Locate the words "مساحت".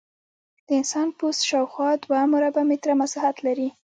3.01-3.35